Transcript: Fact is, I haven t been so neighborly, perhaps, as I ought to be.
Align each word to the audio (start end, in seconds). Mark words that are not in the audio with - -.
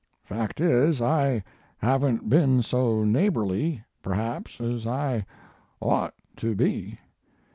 Fact 0.23 0.59
is, 0.59 0.99
I 0.99 1.43
haven 1.77 2.21
t 2.21 2.25
been 2.25 2.63
so 2.63 3.03
neighborly, 3.03 3.83
perhaps, 4.01 4.59
as 4.59 4.87
I 4.87 5.27
ought 5.79 6.15
to 6.37 6.55
be. 6.55 6.97